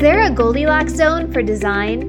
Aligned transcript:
there 0.00 0.22
a 0.22 0.30
Goldilocks 0.30 0.94
zone 0.94 1.30
for 1.30 1.42
design? 1.42 2.00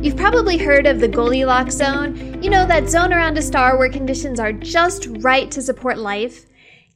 You've 0.00 0.16
probably 0.16 0.58
heard 0.58 0.86
of 0.86 1.00
the 1.00 1.08
Goldilocks 1.08 1.74
zone. 1.74 2.40
You 2.40 2.50
know, 2.50 2.64
that 2.68 2.88
zone 2.88 3.12
around 3.12 3.36
a 3.36 3.42
star 3.42 3.76
where 3.76 3.88
conditions 3.88 4.38
are 4.38 4.52
just 4.52 5.08
right 5.18 5.50
to 5.50 5.60
support 5.60 5.98
life. 5.98 6.46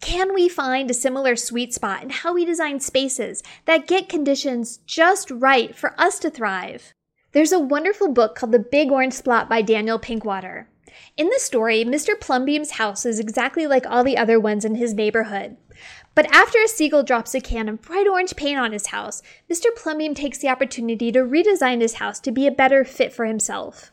Can 0.01 0.33
we 0.35 0.49
find 0.49 0.89
a 0.89 0.95
similar 0.95 1.35
sweet 1.35 1.75
spot 1.75 2.05
in 2.05 2.11
how 2.11 2.35
we 2.35 2.45
design 2.45 2.79
spaces 2.79 3.43
that 3.65 3.89
get 3.89 4.09
conditions 4.09 4.79
just 4.87 5.33
right 5.33 5.75
for 5.75 6.01
us 6.01 6.21
to 6.21 6.31
thrive? 6.31 6.95
There's 7.33 7.51
a 7.51 7.59
wonderful 7.59 8.13
book 8.13 8.37
called 8.37 8.53
The 8.53 8.61
Big 8.61 8.93
Orange 8.93 9.15
Splot 9.15 9.49
by 9.49 9.63
Daniel 9.63 9.99
Pinkwater. 9.99 10.67
In 11.17 11.29
the 11.29 11.39
story, 11.39 11.85
Mr. 11.85 12.19
Plumbean's 12.19 12.73
house 12.73 13.07
is 13.07 13.19
exactly 13.19 13.67
like 13.67 13.87
all 13.87 14.05
the 14.05 14.17
other 14.17 14.41
ones 14.41 14.65
in 14.65 14.75
his 14.75 14.95
neighborhood. 14.95 15.57
But 16.15 16.33
after 16.33 16.59
a 16.63 16.69
seagull 16.69 17.03
drops 17.03 17.35
a 17.35 17.41
can 17.41 17.69
of 17.69 17.83
bright 17.83 18.07
orange 18.07 18.37
paint 18.37 18.59
on 18.59 18.73
his 18.73 18.89
house, 18.89 19.23
Mr. 19.51 19.75
Plumbean 19.77 20.15
takes 20.15 20.39
the 20.39 20.49
opportunity 20.49 21.11
to 21.13 21.21
redesign 21.21 21.81
his 21.81 21.95
house 21.95 22.21
to 22.21 22.31
be 22.31 22.47
a 22.47 22.53
better 22.53 22.85
fit 22.85 23.13
for 23.13 23.25
himself. 23.25 23.91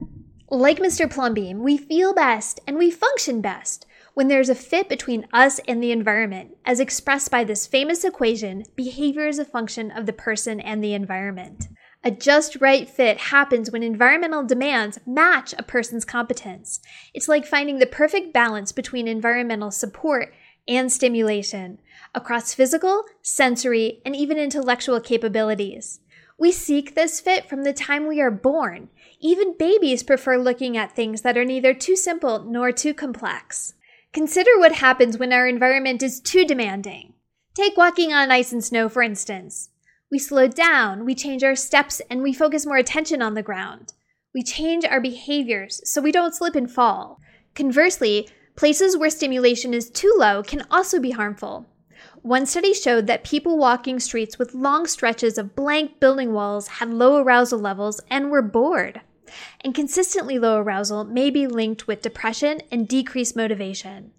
Like 0.49 0.79
Mr. 0.79 1.09
Plumbean, 1.09 1.61
we 1.61 1.77
feel 1.77 2.13
best 2.13 2.59
and 2.67 2.77
we 2.77 2.91
function 2.91 3.41
best 3.41 3.85
when 4.13 4.27
there's 4.27 4.49
a 4.49 4.55
fit 4.55 4.89
between 4.89 5.25
us 5.31 5.59
and 5.67 5.81
the 5.81 5.91
environment, 5.91 6.57
as 6.65 6.79
expressed 6.79 7.31
by 7.31 7.43
this 7.43 7.65
famous 7.65 8.03
equation 8.03 8.65
behavior 8.75 9.25
is 9.25 9.39
a 9.39 9.45
function 9.45 9.89
of 9.91 10.05
the 10.05 10.13
person 10.13 10.59
and 10.59 10.83
the 10.83 10.93
environment. 10.93 11.67
A 12.03 12.09
just 12.09 12.59
right 12.59 12.89
fit 12.89 13.17
happens 13.17 13.69
when 13.69 13.83
environmental 13.83 14.43
demands 14.43 14.99
match 15.05 15.53
a 15.57 15.63
person's 15.63 16.03
competence. 16.03 16.79
It's 17.13 17.27
like 17.27 17.45
finding 17.45 17.77
the 17.77 17.85
perfect 17.85 18.33
balance 18.33 18.71
between 18.71 19.07
environmental 19.07 19.69
support 19.69 20.33
and 20.67 20.91
stimulation 20.91 21.79
across 22.15 22.53
physical, 22.53 23.03
sensory, 23.21 24.01
and 24.03 24.15
even 24.15 24.37
intellectual 24.37 24.99
capabilities. 24.99 25.99
We 26.39 26.51
seek 26.51 26.95
this 26.95 27.19
fit 27.19 27.47
from 27.47 27.63
the 27.63 27.73
time 27.73 28.07
we 28.07 28.19
are 28.19 28.31
born. 28.31 28.89
Even 29.19 29.55
babies 29.57 30.01
prefer 30.01 30.37
looking 30.37 30.75
at 30.75 30.95
things 30.95 31.21
that 31.21 31.37
are 31.37 31.45
neither 31.45 31.75
too 31.75 31.95
simple 31.95 32.43
nor 32.43 32.71
too 32.71 32.95
complex. 32.95 33.75
Consider 34.11 34.57
what 34.57 34.71
happens 34.73 35.19
when 35.19 35.31
our 35.31 35.47
environment 35.47 36.01
is 36.01 36.19
too 36.19 36.45
demanding. 36.45 37.13
Take 37.53 37.77
walking 37.77 38.11
on 38.11 38.31
ice 38.31 38.51
and 38.51 38.63
snow, 38.63 38.89
for 38.89 39.03
instance. 39.03 39.69
We 40.11 40.19
slow 40.19 40.47
down, 40.47 41.05
we 41.05 41.15
change 41.15 41.43
our 41.43 41.55
steps, 41.55 42.01
and 42.09 42.21
we 42.21 42.33
focus 42.33 42.65
more 42.65 42.77
attention 42.77 43.21
on 43.21 43.33
the 43.33 43.41
ground. 43.41 43.93
We 44.33 44.43
change 44.43 44.85
our 44.85 44.99
behaviors 44.99 45.81
so 45.89 46.01
we 46.01 46.11
don't 46.11 46.35
slip 46.35 46.55
and 46.55 46.69
fall. 46.69 47.19
Conversely, 47.55 48.29
places 48.55 48.97
where 48.97 49.09
stimulation 49.09 49.73
is 49.73 49.89
too 49.89 50.13
low 50.17 50.43
can 50.43 50.65
also 50.69 50.99
be 50.99 51.11
harmful. 51.11 51.67
One 52.21 52.45
study 52.45 52.73
showed 52.73 53.07
that 53.07 53.23
people 53.23 53.57
walking 53.57 53.99
streets 53.99 54.37
with 54.37 54.53
long 54.53 54.85
stretches 54.85 55.37
of 55.37 55.55
blank 55.55 55.99
building 55.99 56.33
walls 56.33 56.67
had 56.67 56.93
low 56.93 57.17
arousal 57.17 57.59
levels 57.59 58.01
and 58.09 58.29
were 58.29 58.41
bored 58.41 59.01
and 59.63 59.75
consistently 59.75 60.39
low 60.39 60.57
arousal 60.57 61.03
may 61.03 61.29
be 61.29 61.47
linked 61.47 61.87
with 61.87 62.01
depression 62.01 62.61
and 62.71 62.87
decreased 62.87 63.35
motivation. 63.35 64.11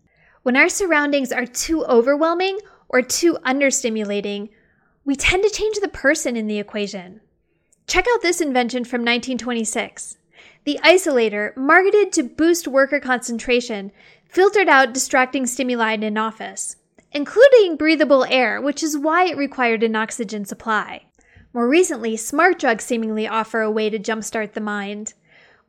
When 0.43 0.57
our 0.57 0.69
surroundings 0.69 1.33
are 1.33 1.47
too 1.47 1.85
overwhelming 1.85 2.59
or 2.89 3.03
too 3.03 3.39
understimulating, 3.45 4.51
we 5.05 5.17
tend 5.17 5.43
to 5.43 5.51
change 5.51 5.79
the 5.81 5.89
person 5.89 6.37
in 6.37 6.47
the 6.47 6.59
equation. 6.59 7.21
Check 7.87 8.07
out 8.13 8.23
this 8.23 8.41
invention 8.41 8.85
from 8.85 9.01
1926. 9.01 10.17
The 10.65 10.79
isolator, 10.85 11.57
marketed 11.57 12.13
to 12.13 12.23
boost 12.23 12.69
worker 12.69 13.01
concentration, 13.01 13.91
filtered 14.25 14.69
out 14.69 14.95
distracting 14.95 15.47
stimuli 15.47 15.93
in 15.93 16.03
an 16.03 16.17
office, 16.17 16.77
including 17.11 17.77
breathable 17.77 18.25
air, 18.25 18.61
which 18.61 18.83
is 18.83 18.97
why 18.97 19.25
it 19.25 19.37
required 19.37 19.83
an 19.83 19.97
oxygen 19.97 20.45
supply. 20.45 21.07
More 21.53 21.69
recently, 21.69 22.17
smart 22.17 22.59
drugs 22.59 22.85
seemingly 22.85 23.27
offer 23.29 23.61
a 23.61 23.71
way 23.71 23.91
to 23.91 23.99
jumpstart 23.99 24.53
the 24.53 24.61
mind. 24.61 25.15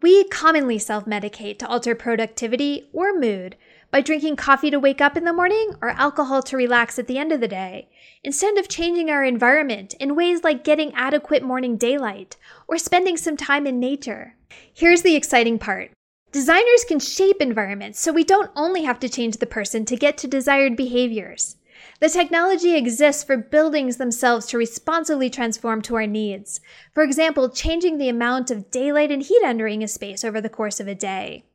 We 0.03 0.25
commonly 0.25 0.79
self 0.79 1.05
medicate 1.05 1.59
to 1.59 1.67
alter 1.69 1.95
productivity 1.95 2.89
or 2.91 3.17
mood 3.17 3.55
by 3.89 4.01
drinking 4.01 4.35
coffee 4.35 4.69
to 4.69 4.77
wake 4.77 4.99
up 4.99 5.15
in 5.15 5.23
the 5.23 5.31
morning 5.31 5.75
or 5.81 5.91
alcohol 5.91 6.43
to 6.43 6.57
relax 6.57 6.99
at 6.99 7.07
the 7.07 7.17
end 7.17 7.31
of 7.31 7.39
the 7.39 7.47
day, 7.47 7.87
instead 8.21 8.57
of 8.57 8.67
changing 8.67 9.09
our 9.09 9.23
environment 9.23 9.93
in 10.01 10.13
ways 10.13 10.43
like 10.43 10.65
getting 10.65 10.93
adequate 10.93 11.41
morning 11.41 11.77
daylight 11.77 12.35
or 12.67 12.77
spending 12.77 13.15
some 13.15 13.37
time 13.37 13.65
in 13.65 13.79
nature. 13.79 14.35
Here's 14.73 15.03
the 15.03 15.15
exciting 15.15 15.57
part 15.57 15.91
designers 16.33 16.83
can 16.85 16.99
shape 16.99 17.39
environments 17.39 17.97
so 17.97 18.11
we 18.11 18.25
don't 18.25 18.51
only 18.57 18.83
have 18.83 18.99
to 18.99 19.07
change 19.07 19.37
the 19.37 19.45
person 19.45 19.85
to 19.85 19.95
get 19.95 20.17
to 20.17 20.27
desired 20.27 20.75
behaviors. 20.75 21.55
The 21.99 22.09
technology 22.09 22.75
exists 22.75 23.23
for 23.23 23.37
buildings 23.37 23.97
themselves 23.97 24.45
to 24.47 24.57
responsively 24.57 25.29
transform 25.29 25.81
to 25.83 25.95
our 25.95 26.07
needs. 26.07 26.59
For 26.93 27.03
example, 27.03 27.49
changing 27.49 27.97
the 27.97 28.09
amount 28.09 28.51
of 28.51 28.71
daylight 28.71 29.11
and 29.11 29.21
heat 29.21 29.41
entering 29.43 29.83
a 29.83 29.87
space 29.87 30.23
over 30.23 30.41
the 30.41 30.49
course 30.49 30.79
of 30.79 30.87
a 30.87 30.95
day. 30.95 31.45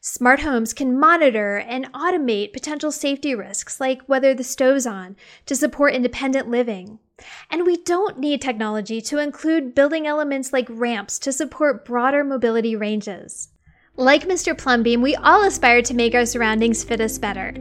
Smart 0.00 0.40
homes 0.40 0.72
can 0.72 0.98
monitor 0.98 1.58
and 1.58 1.92
automate 1.92 2.52
potential 2.52 2.92
safety 2.92 3.34
risks 3.34 3.80
like 3.80 4.02
whether 4.06 4.34
the 4.34 4.44
stove's 4.44 4.86
on 4.86 5.16
to 5.46 5.56
support 5.56 5.94
independent 5.94 6.48
living. 6.48 6.98
And 7.50 7.66
we 7.66 7.78
don't 7.78 8.18
need 8.18 8.40
technology 8.40 9.00
to 9.02 9.18
include 9.18 9.74
building 9.74 10.06
elements 10.06 10.52
like 10.52 10.66
ramps 10.70 11.18
to 11.20 11.32
support 11.32 11.84
broader 11.84 12.22
mobility 12.24 12.76
ranges. 12.76 13.48
Like 13.96 14.28
Mr. 14.28 14.56
Plumbean, 14.56 15.00
we 15.00 15.16
all 15.16 15.44
aspire 15.44 15.80
to 15.82 15.94
make 15.94 16.14
our 16.14 16.26
surroundings 16.26 16.84
fit 16.84 17.00
us 17.00 17.18
better. 17.18 17.54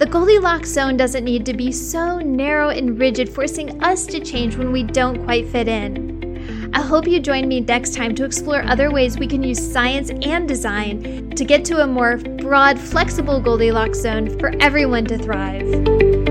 The 0.00 0.06
Goldilocks 0.06 0.70
zone 0.70 0.96
doesn't 0.96 1.24
need 1.24 1.44
to 1.44 1.52
be 1.52 1.70
so 1.70 2.20
narrow 2.20 2.70
and 2.70 2.98
rigid, 2.98 3.28
forcing 3.28 3.84
us 3.84 4.06
to 4.06 4.18
change 4.18 4.56
when 4.56 4.72
we 4.72 4.82
don't 4.82 5.22
quite 5.24 5.46
fit 5.48 5.68
in. 5.68 6.70
I 6.72 6.80
hope 6.80 7.06
you 7.06 7.20
join 7.20 7.46
me 7.46 7.60
next 7.60 7.94
time 7.94 8.14
to 8.14 8.24
explore 8.24 8.62
other 8.62 8.90
ways 8.90 9.18
we 9.18 9.26
can 9.26 9.42
use 9.42 9.60
science 9.60 10.08
and 10.22 10.48
design 10.48 11.28
to 11.32 11.44
get 11.44 11.66
to 11.66 11.82
a 11.82 11.86
more 11.86 12.16
broad, 12.16 12.78
flexible 12.78 13.42
Goldilocks 13.42 14.00
zone 14.00 14.38
for 14.38 14.54
everyone 14.58 15.04
to 15.04 15.18
thrive. 15.18 16.29